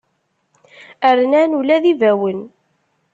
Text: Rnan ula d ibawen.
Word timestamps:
Rnan 1.17 1.51
ula 1.59 1.77
d 1.83 1.85
ibawen. 1.91 2.39